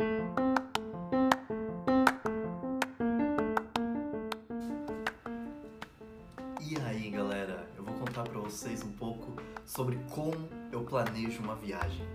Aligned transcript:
E 0.00 0.04
aí, 6.86 7.10
galera, 7.10 7.68
eu 7.76 7.82
vou 7.82 7.92
contar 7.94 8.22
para 8.22 8.38
vocês 8.38 8.84
um 8.84 8.92
pouco 8.92 9.42
sobre 9.66 9.98
como 10.10 10.48
eu 10.70 10.84
planejo 10.84 11.42
uma 11.42 11.56
viagem. 11.56 12.06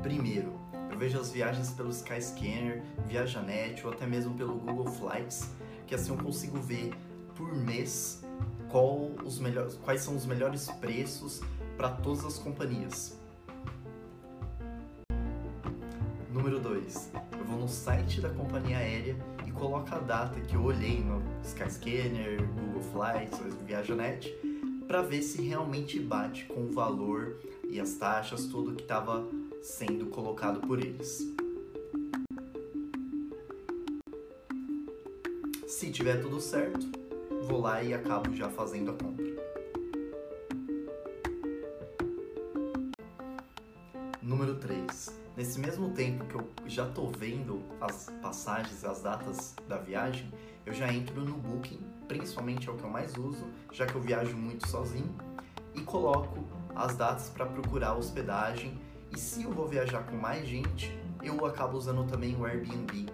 Primeiro, 0.00 0.58
eu 0.90 0.98
vejo 0.98 1.20
as 1.20 1.30
viagens 1.30 1.70
pelo 1.72 1.90
Skyscanner, 1.90 2.82
Viajanet 3.06 3.84
ou 3.86 3.92
até 3.92 4.06
mesmo 4.06 4.32
pelo 4.32 4.54
Google 4.54 4.86
Flights, 4.86 5.50
que 5.86 5.94
assim 5.94 6.12
eu 6.12 6.16
consigo 6.16 6.58
ver 6.58 6.94
por 7.34 7.54
mês 7.54 8.24
qual 8.70 9.10
os 9.22 9.38
melhores, 9.38 9.74
quais 9.74 10.00
são 10.00 10.16
os 10.16 10.24
melhores 10.24 10.70
preços 10.80 11.42
para 11.76 11.90
todas 11.90 12.24
as 12.24 12.38
companhias. 12.38 13.18
Número 16.38 16.60
2. 16.60 17.10
Eu 17.36 17.44
vou 17.46 17.58
no 17.58 17.68
site 17.68 18.20
da 18.20 18.30
companhia 18.30 18.78
aérea 18.78 19.16
e 19.44 19.50
coloco 19.50 19.92
a 19.92 19.98
data 19.98 20.40
que 20.40 20.54
eu 20.54 20.62
olhei 20.62 21.00
no 21.00 21.20
Skyscanner, 21.42 22.46
Google 22.54 22.80
Flights, 22.92 23.40
Viajanet, 23.66 24.32
para 24.86 25.02
ver 25.02 25.20
se 25.22 25.42
realmente 25.42 25.98
bate 25.98 26.44
com 26.44 26.66
o 26.66 26.70
valor 26.70 27.38
e 27.68 27.80
as 27.80 27.94
taxas, 27.94 28.46
tudo 28.46 28.76
que 28.76 28.82
estava 28.82 29.28
sendo 29.60 30.06
colocado 30.06 30.60
por 30.60 30.78
eles. 30.78 31.26
Se 35.66 35.90
tiver 35.90 36.22
tudo 36.22 36.40
certo, 36.40 36.86
vou 37.48 37.60
lá 37.60 37.82
e 37.82 37.92
acabo 37.92 38.32
já 38.32 38.48
fazendo 38.48 38.92
a 38.92 38.94
compra. 38.94 39.26
Número 44.22 44.54
3. 44.54 45.17
Nesse 45.38 45.60
mesmo 45.60 45.90
tempo 45.90 46.24
que 46.24 46.34
eu 46.34 46.50
já 46.66 46.84
tô 46.84 47.06
vendo 47.06 47.62
as 47.80 48.10
passagens, 48.20 48.84
as 48.84 49.02
datas 49.02 49.54
da 49.68 49.76
viagem, 49.78 50.28
eu 50.66 50.74
já 50.74 50.92
entro 50.92 51.20
no 51.20 51.36
Booking, 51.36 51.78
principalmente 52.08 52.68
é 52.68 52.72
o 52.72 52.74
que 52.74 52.82
eu 52.82 52.90
mais 52.90 53.16
uso, 53.16 53.46
já 53.70 53.86
que 53.86 53.94
eu 53.94 54.00
viajo 54.00 54.36
muito 54.36 54.66
sozinho, 54.66 55.14
e 55.76 55.80
coloco 55.82 56.44
as 56.74 56.96
datas 56.96 57.30
para 57.30 57.46
procurar 57.46 57.94
hospedagem. 57.94 58.80
E 59.12 59.16
se 59.16 59.44
eu 59.44 59.52
vou 59.52 59.68
viajar 59.68 60.02
com 60.02 60.16
mais 60.16 60.44
gente, 60.44 60.92
eu 61.22 61.46
acabo 61.46 61.78
usando 61.78 62.04
também 62.10 62.34
o 62.34 62.44
Airbnb, 62.44 63.06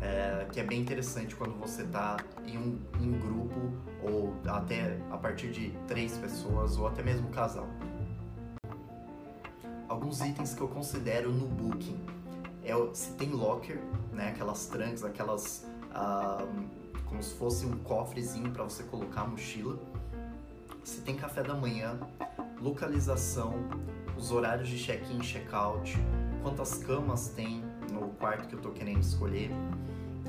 é, 0.00 0.46
que 0.50 0.60
é 0.60 0.64
bem 0.64 0.80
interessante 0.80 1.36
quando 1.36 1.52
você 1.58 1.82
está 1.82 2.16
em 2.46 2.56
um 2.56 2.78
em 2.98 3.12
grupo 3.12 3.60
ou 4.02 4.34
até 4.46 4.98
a 5.10 5.18
partir 5.18 5.50
de 5.50 5.70
três 5.86 6.16
pessoas 6.16 6.78
ou 6.78 6.86
até 6.86 7.02
mesmo 7.02 7.28
casal 7.28 7.68
alguns 9.98 10.20
itens 10.20 10.54
que 10.54 10.60
eu 10.60 10.68
considero 10.68 11.32
no 11.32 11.46
Booking. 11.46 11.98
É 12.62 12.72
se 12.94 13.12
tem 13.14 13.30
locker, 13.30 13.80
né, 14.12 14.28
aquelas 14.28 14.66
trunks, 14.66 15.04
aquelas 15.04 15.66
ah, 15.92 16.46
como 17.06 17.20
se 17.20 17.34
fosse 17.34 17.66
um 17.66 17.76
cofrezinho 17.78 18.50
para 18.52 18.62
você 18.62 18.84
colocar 18.84 19.22
a 19.22 19.26
mochila. 19.26 19.76
Se 20.84 21.00
tem 21.00 21.16
café 21.16 21.42
da 21.42 21.54
manhã, 21.54 21.98
localização, 22.60 23.54
os 24.16 24.30
horários 24.30 24.68
de 24.68 24.78
check-in 24.78 25.18
check-out, 25.18 25.98
quantas 26.42 26.74
camas 26.74 27.30
tem 27.30 27.64
no 27.90 28.08
quarto 28.10 28.46
que 28.46 28.54
eu 28.54 28.58
estou 28.58 28.72
querendo 28.72 29.00
escolher. 29.00 29.50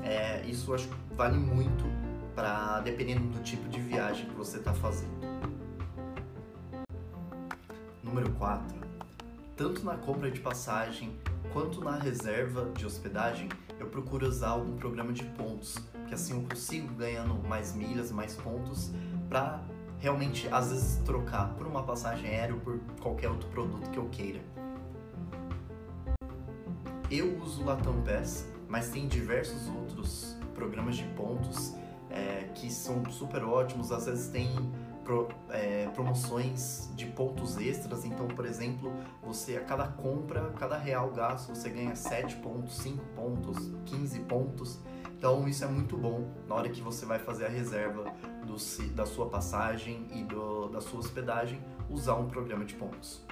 É, 0.02 0.44
isso 0.46 0.74
acho 0.74 0.88
que 0.88 1.14
vale 1.14 1.38
muito 1.38 1.84
para 2.34 2.80
dependendo 2.80 3.28
do 3.28 3.42
tipo 3.42 3.68
de 3.68 3.78
viagem 3.78 4.26
que 4.26 4.34
você 4.34 4.58
está 4.58 4.74
fazendo. 4.74 5.20
Número 8.02 8.30
4 8.32 8.89
tanto 9.60 9.84
na 9.84 9.94
compra 9.94 10.30
de 10.30 10.40
passagem 10.40 11.12
quanto 11.52 11.84
na 11.84 11.94
reserva 11.98 12.70
de 12.74 12.86
hospedagem, 12.86 13.46
eu 13.78 13.88
procuro 13.88 14.26
usar 14.26 14.48
algum 14.48 14.74
programa 14.74 15.12
de 15.12 15.22
pontos, 15.22 15.76
que 16.08 16.14
assim 16.14 16.32
eu 16.32 16.48
consigo 16.48 16.94
ganhando 16.94 17.34
mais 17.46 17.74
milhas, 17.74 18.10
mais 18.10 18.34
pontos, 18.36 18.90
para 19.28 19.62
realmente 19.98 20.48
às 20.48 20.70
vezes 20.70 20.96
trocar 21.04 21.52
por 21.58 21.66
uma 21.66 21.82
passagem 21.82 22.30
aérea 22.30 22.54
ou 22.54 22.60
por 22.62 22.80
qualquer 23.02 23.28
outro 23.28 23.50
produto 23.50 23.90
que 23.90 23.98
eu 23.98 24.08
queira. 24.08 24.40
Eu 27.10 27.38
uso 27.42 27.60
o 27.60 27.66
Latam 27.66 28.00
Pass, 28.00 28.46
mas 28.66 28.88
tem 28.88 29.06
diversos 29.08 29.68
outros 29.68 30.38
programas 30.54 30.96
de 30.96 31.04
pontos 31.08 31.74
é, 32.08 32.48
que 32.54 32.72
são 32.72 33.04
super 33.10 33.44
ótimos. 33.44 33.92
Às 33.92 34.06
vezes 34.06 34.28
tem 34.30 34.48
pro, 35.10 35.28
é, 35.48 35.88
promoções 35.88 36.88
de 36.94 37.06
pontos 37.06 37.58
extras. 37.58 38.04
Então, 38.04 38.28
por 38.28 38.46
exemplo, 38.46 38.92
você 39.20 39.56
a 39.56 39.60
cada 39.60 39.88
compra, 39.88 40.52
cada 40.56 40.78
real 40.78 41.10
gasto, 41.10 41.48
você 41.48 41.68
ganha 41.68 41.96
7 41.96 42.36
pontos, 42.36 42.76
5 42.78 43.04
pontos, 43.16 43.72
15 43.86 44.20
pontos. 44.20 44.78
Então, 45.18 45.48
isso 45.48 45.64
é 45.64 45.66
muito 45.66 45.96
bom 45.96 46.30
na 46.46 46.54
hora 46.54 46.68
que 46.68 46.80
você 46.80 47.04
vai 47.04 47.18
fazer 47.18 47.46
a 47.46 47.48
reserva 47.48 48.04
do, 48.46 48.56
da 48.94 49.04
sua 49.04 49.28
passagem 49.28 50.06
e 50.14 50.22
do, 50.22 50.68
da 50.68 50.80
sua 50.80 51.00
hospedagem, 51.00 51.60
usar 51.90 52.14
um 52.14 52.28
programa 52.28 52.64
de 52.64 52.74
pontos. 52.74 53.26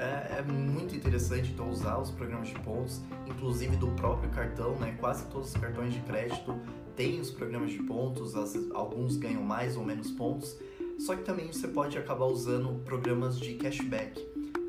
É, 0.00 0.38
é, 0.38 0.42
muito 0.42 0.96
interessante 0.96 1.52
então 1.52 1.68
usar 1.68 1.98
os 1.98 2.10
programas 2.10 2.48
de 2.48 2.58
pontos, 2.60 3.02
inclusive 3.26 3.76
do 3.76 3.88
próprio 3.88 4.30
cartão, 4.30 4.74
né? 4.76 4.96
Quase 4.98 5.26
todos 5.26 5.54
os 5.54 5.60
cartões 5.60 5.92
de 5.92 6.00
crédito 6.00 6.58
têm 6.96 7.20
os 7.20 7.30
programas 7.30 7.72
de 7.72 7.82
pontos, 7.82 8.34
as, 8.34 8.54
alguns 8.72 9.16
ganham 9.16 9.42
mais 9.42 9.76
ou 9.76 9.84
menos 9.84 10.10
pontos. 10.10 10.56
Só 10.98 11.16
que 11.16 11.22
também 11.22 11.46
você 11.46 11.66
pode 11.68 11.96
acabar 11.96 12.26
usando 12.26 12.82
programas 12.84 13.38
de 13.38 13.54
cashback, 13.54 14.20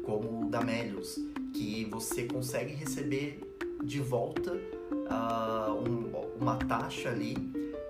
como 0.03 0.45
o 0.45 0.49
da 0.49 0.61
Melius, 0.61 1.19
que 1.53 1.85
você 1.85 2.23
consegue 2.23 2.73
receber 2.73 3.41
de 3.83 3.99
volta 3.99 4.53
uh, 4.53 5.73
um, 5.73 6.11
uma 6.39 6.55
taxa 6.55 7.09
ali, 7.09 7.35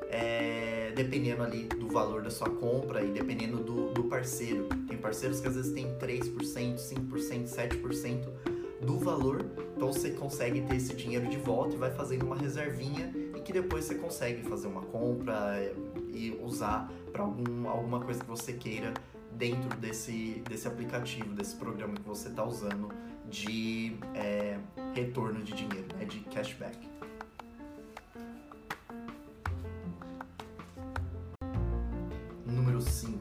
é, 0.09 0.91
dependendo 0.95 1.43
ali 1.43 1.65
do 1.65 1.87
valor 1.87 2.23
da 2.23 2.29
sua 2.29 2.49
compra 2.49 3.03
e 3.03 3.11
dependendo 3.11 3.57
do, 3.57 3.93
do 3.93 4.05
parceiro 4.05 4.67
parceiros 5.01 5.41
que 5.41 5.47
às 5.47 5.55
vezes 5.55 5.73
tem 5.73 5.87
3%, 5.97 6.75
5%, 6.77 7.47
7% 7.47 8.29
do 8.81 8.97
valor, 8.97 9.45
então 9.75 9.91
você 9.91 10.11
consegue 10.11 10.61
ter 10.61 10.77
esse 10.77 10.93
dinheiro 10.93 11.27
de 11.27 11.37
volta 11.37 11.75
e 11.75 11.77
vai 11.77 11.91
fazendo 11.91 12.25
uma 12.25 12.37
reservinha 12.37 13.13
e 13.41 13.43
que 13.43 13.51
depois 13.51 13.85
você 13.85 13.95
consegue 13.95 14.43
fazer 14.43 14.67
uma 14.67 14.83
compra 14.83 15.59
e 16.13 16.37
usar 16.43 16.89
para 17.11 17.23
algum, 17.23 17.67
alguma 17.67 17.99
coisa 17.99 18.19
que 18.19 18.29
você 18.29 18.53
queira 18.53 18.93
dentro 19.31 19.75
desse, 19.79 20.43
desse 20.47 20.67
aplicativo, 20.67 21.33
desse 21.33 21.55
programa 21.55 21.95
que 21.95 22.03
você 22.03 22.29
está 22.29 22.45
usando 22.45 22.89
de 23.27 23.97
é, 24.13 24.59
retorno 24.93 25.41
de 25.43 25.53
dinheiro, 25.53 25.87
né, 25.97 26.05
de 26.05 26.19
cashback. 26.19 26.77
Número 32.45 32.79
5. 32.79 33.19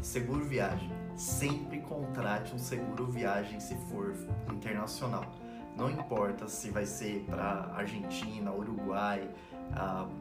Seguro 0.00 0.44
viagem 0.44 0.90
sempre 1.16 1.80
contrate 1.80 2.54
um 2.54 2.58
seguro 2.58 3.06
viagem 3.06 3.58
se 3.58 3.74
for 3.90 4.14
internacional. 4.52 5.24
Não 5.78 5.88
importa 5.88 6.48
se 6.48 6.70
vai 6.70 6.84
ser 6.84 7.24
para 7.30 7.72
Argentina, 7.76 8.52
Uruguai, 8.52 9.30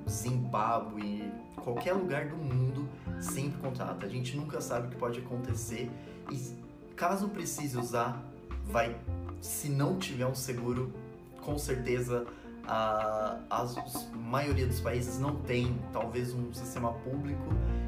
Zimbábue, 0.07 1.33
qualquer 1.63 1.93
lugar 1.93 2.27
do 2.27 2.37
mundo, 2.37 2.87
sempre 3.19 3.59
contrata. 3.59 4.05
A 4.05 4.09
gente 4.09 4.37
nunca 4.37 4.61
sabe 4.61 4.85
o 4.85 4.89
que 4.91 4.95
pode 4.95 5.19
acontecer 5.19 5.89
e 6.31 6.55
caso 6.95 7.27
precise 7.29 7.75
usar, 7.75 8.23
vai. 8.65 8.95
Se 9.41 9.67
não 9.67 9.97
tiver 9.97 10.27
um 10.27 10.35
seguro, 10.35 10.93
com 11.41 11.57
certeza 11.57 12.27
a, 12.67 13.39
a, 13.49 13.61
a 13.61 14.15
maioria 14.15 14.67
dos 14.67 14.79
países 14.79 15.19
não 15.19 15.37
tem 15.37 15.79
talvez 15.91 16.33
um 16.33 16.53
sistema 16.53 16.93
público 16.93 17.47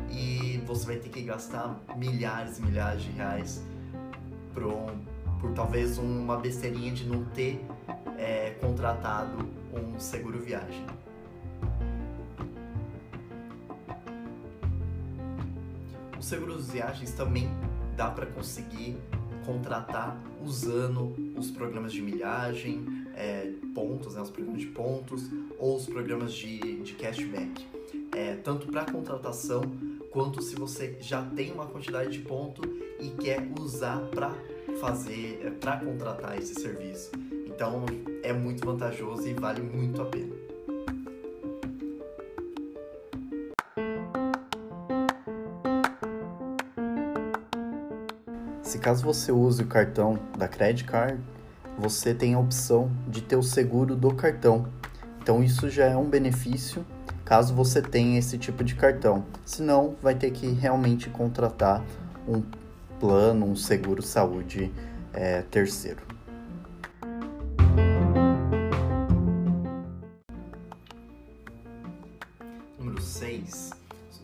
e 0.09 0.63
você 0.65 0.85
vai 0.87 0.95
ter 0.95 1.09
que 1.09 1.21
gastar 1.21 1.77
milhares 1.95 2.57
e 2.57 2.61
milhares 2.63 3.03
de 3.03 3.11
reais 3.11 3.61
um, 4.57 5.08
por 5.39 5.53
talvez 5.53 5.97
uma 5.97 6.37
besteirinha 6.37 6.91
de 6.91 7.07
não 7.07 7.25
ter 7.25 7.63
é, 8.17 8.51
contratado 8.61 9.47
um 9.73 9.99
seguro 9.99 10.39
viagem. 10.39 10.85
Os 16.19 16.25
seguros 16.25 16.69
viagens 16.69 17.11
também 17.13 17.49
dá 17.95 18.09
para 18.09 18.25
conseguir 18.25 18.97
contratar 19.45 20.21
usando 20.45 21.15
os 21.37 21.49
programas 21.49 21.91
de 21.93 22.01
milhagem, 22.01 22.85
é, 23.15 23.51
pontos, 23.73 24.15
né, 24.15 24.21
os 24.21 24.29
programas 24.29 24.61
de 24.61 24.67
pontos 24.67 25.29
ou 25.57 25.77
os 25.77 25.85
programas 25.85 26.33
de, 26.33 26.59
de 26.81 26.93
cashback. 26.93 27.65
É, 28.15 28.35
tanto 28.35 28.67
para 28.67 28.85
contratação 28.85 29.61
quanto 30.11 30.41
se 30.41 30.55
você 30.55 30.97
já 30.99 31.23
tem 31.23 31.51
uma 31.51 31.65
quantidade 31.65 32.11
de 32.11 32.19
ponto 32.19 32.61
e 32.99 33.09
quer 33.21 33.47
usar 33.59 33.99
para 34.07 34.33
fazer, 34.79 35.41
é, 35.43 35.49
para 35.49 35.77
contratar 35.77 36.37
esse 36.37 36.53
serviço. 36.55 37.11
Então 37.45 37.85
é 38.23 38.31
muito 38.33 38.65
vantajoso 38.65 39.27
e 39.27 39.33
vale 39.33 39.61
muito 39.61 40.01
a 40.01 40.05
pena. 40.05 40.35
Se 48.61 48.77
caso 48.77 49.03
você 49.03 49.31
use 49.31 49.63
o 49.63 49.67
cartão 49.67 50.19
da 50.37 50.47
Credit 50.47 50.85
Card, 50.85 51.19
você 51.77 52.13
tem 52.13 52.33
a 52.33 52.39
opção 52.39 52.91
de 53.07 53.21
ter 53.21 53.35
o 53.35 53.43
seguro 53.43 53.95
do 53.95 54.13
cartão. 54.13 54.67
Então 55.21 55.43
isso 55.43 55.69
já 55.69 55.85
é 55.85 55.97
um 55.97 56.09
benefício 56.09 56.85
caso 57.29 57.53
você 57.53 57.79
tenha 57.79 58.17
esse 58.17 58.39
tipo 58.39 58.63
de 58.63 58.73
cartão. 58.73 59.23
Senão, 59.45 59.95
vai 60.01 60.15
ter 60.15 60.31
que 60.31 60.47
realmente 60.47 61.11
contratar 61.11 61.83
um 62.27 62.41
plano, 62.99 63.45
um 63.45 63.55
seguro 63.55 64.01
saúde 64.01 64.71
é, 65.13 65.41
terceiro. 65.43 66.01
Número 72.77 73.01
6, 73.01 73.71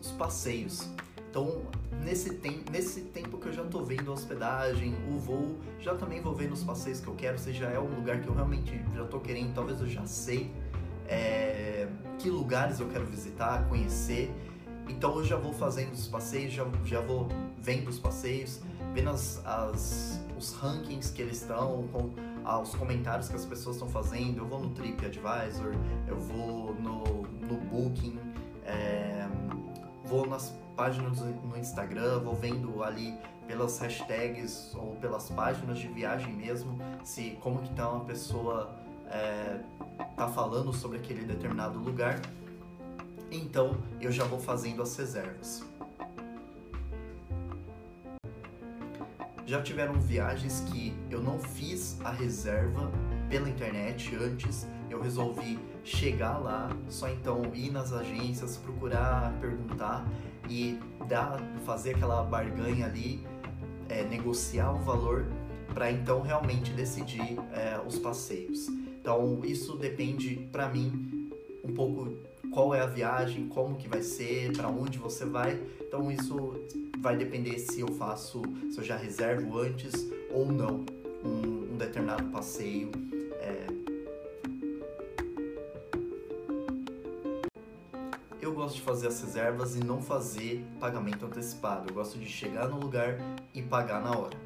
os 0.00 0.10
passeios. 0.12 0.88
Então, 1.30 1.62
nesse, 2.02 2.34
tem, 2.34 2.62
nesse 2.70 3.00
tempo 3.02 3.38
que 3.38 3.48
eu 3.48 3.52
já 3.52 3.64
tô 3.64 3.82
vendo 3.82 4.10
a 4.10 4.14
hospedagem, 4.14 4.94
o 5.10 5.18
voo, 5.18 5.58
já 5.80 5.94
também 5.94 6.20
vou 6.20 6.34
vendo 6.34 6.52
os 6.52 6.62
passeios 6.62 7.00
que 7.00 7.08
eu 7.08 7.14
quero, 7.14 7.38
se 7.38 7.52
já 7.52 7.70
é 7.70 7.78
um 7.78 7.94
lugar 7.94 8.20
que 8.20 8.28
eu 8.28 8.34
realmente 8.34 8.80
já 8.94 9.04
tô 9.04 9.20
querendo, 9.20 9.54
talvez 9.54 9.80
eu 9.80 9.86
já 9.86 10.06
sei 10.06 10.50
é, 11.08 11.88
que 12.18 12.30
lugares 12.30 12.80
eu 12.80 12.88
quero 12.88 13.06
visitar, 13.06 13.68
conhecer. 13.68 14.30
Então 14.88 15.18
eu 15.18 15.24
já 15.24 15.36
vou 15.36 15.52
fazendo 15.52 15.92
os 15.92 16.06
passeios, 16.06 16.52
já, 16.52 16.64
já 16.84 17.00
vou 17.00 17.28
vendo 17.66 17.88
os 17.88 17.98
passeios, 17.98 18.60
vendo 18.94 19.10
as, 19.10 19.44
as 19.44 20.24
os 20.38 20.52
rankings 20.52 21.12
que 21.12 21.20
eles 21.20 21.40
estão, 21.40 21.88
com 21.92 22.10
ah, 22.44 22.60
os 22.60 22.74
comentários 22.74 23.28
que 23.28 23.34
as 23.34 23.44
pessoas 23.44 23.76
estão 23.76 23.88
fazendo. 23.88 24.38
Eu 24.38 24.46
vou 24.46 24.60
no 24.60 24.70
TripAdvisor, 24.70 25.74
eu 26.06 26.16
vou 26.16 26.74
no, 26.74 27.22
no 27.22 27.56
Booking, 27.56 28.18
é, 28.64 29.26
vou 30.04 30.26
nas 30.26 30.54
páginas 30.76 31.18
no 31.20 31.58
Instagram, 31.58 32.20
vou 32.20 32.36
vendo 32.36 32.84
ali 32.84 33.18
pelas 33.48 33.78
hashtags 33.80 34.72
ou 34.74 34.94
pelas 34.96 35.28
páginas 35.30 35.78
de 35.78 35.88
viagem 35.88 36.32
mesmo, 36.32 36.78
se 37.02 37.36
como 37.40 37.60
que 37.62 37.72
tá 37.74 37.90
uma 37.90 38.04
pessoa 38.04 38.76
é, 39.08 39.60
tá 40.14 40.28
falando 40.28 40.72
sobre 40.72 40.98
aquele 40.98 41.24
determinado 41.24 41.78
lugar. 41.80 42.20
Então 43.30 43.76
eu 44.00 44.12
já 44.12 44.24
vou 44.24 44.38
fazendo 44.38 44.82
as 44.82 44.96
reservas. 44.96 45.64
Já 49.46 49.62
tiveram 49.62 49.94
viagens 50.00 50.60
que 50.72 50.92
eu 51.08 51.22
não 51.22 51.38
fiz 51.38 51.96
a 52.04 52.10
reserva 52.10 52.90
pela 53.30 53.48
internet 53.48 54.12
antes, 54.16 54.66
eu 54.90 55.00
resolvi 55.00 55.56
chegar 55.84 56.38
lá, 56.38 56.68
só 56.88 57.08
então 57.08 57.42
ir 57.54 57.70
nas 57.70 57.92
agências, 57.92 58.56
procurar, 58.56 59.32
perguntar 59.40 60.04
e 60.50 60.80
dar, 61.08 61.40
fazer 61.64 61.94
aquela 61.94 62.24
barganha 62.24 62.86
ali, 62.86 63.24
é, 63.88 64.02
negociar 64.02 64.72
o 64.72 64.78
valor 64.78 65.24
para 65.72 65.92
então 65.92 66.22
realmente 66.22 66.72
decidir 66.72 67.38
é, 67.52 67.80
os 67.86 68.00
passeios. 68.00 68.66
Então 68.66 69.44
isso 69.44 69.76
depende 69.76 70.48
para 70.50 70.68
mim 70.68 71.30
um 71.62 71.72
pouco 71.72 72.16
qual 72.50 72.74
é 72.74 72.80
a 72.80 72.86
viagem, 72.86 73.46
como 73.46 73.76
que 73.76 73.86
vai 73.86 74.02
ser, 74.02 74.56
para 74.56 74.68
onde 74.68 74.98
você 74.98 75.24
vai. 75.24 75.62
Então 75.80 76.10
isso 76.10 76.54
vai 76.98 77.16
depender 77.16 77.58
se 77.58 77.80
eu 77.80 77.88
faço, 77.88 78.42
se 78.70 78.78
eu 78.78 78.84
já 78.84 78.96
reservo 78.96 79.58
antes 79.58 79.92
ou 80.30 80.46
não 80.46 80.84
um, 81.24 81.72
um 81.72 81.76
determinado 81.76 82.24
passeio. 82.30 82.90
É... 83.40 83.66
Eu 88.40 88.52
gosto 88.52 88.76
de 88.76 88.82
fazer 88.82 89.08
as 89.08 89.20
reservas 89.20 89.76
e 89.76 89.80
não 89.80 90.00
fazer 90.00 90.64
pagamento 90.78 91.26
antecipado. 91.26 91.88
Eu 91.88 91.94
gosto 91.94 92.18
de 92.18 92.26
chegar 92.26 92.68
no 92.68 92.78
lugar 92.78 93.18
e 93.52 93.62
pagar 93.62 94.00
na 94.02 94.16
hora. 94.16 94.36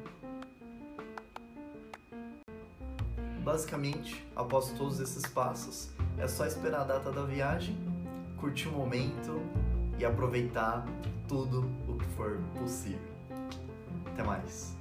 Basicamente, 3.43 4.25
após 4.35 4.69
todos 4.71 4.99
esses 4.99 5.25
passos, 5.25 5.89
é 6.17 6.27
só 6.27 6.45
esperar 6.45 6.81
a 6.81 6.83
data 6.83 7.11
da 7.11 7.23
viagem 7.23 7.75
curtir 8.37 8.67
o 8.67 8.71
momento 8.71 9.39
e 9.97 10.05
aproveitar 10.05 10.85
tudo 11.27 11.69
for 12.15 12.37
possível. 12.59 12.99
Até 14.07 14.23
mais. 14.23 14.75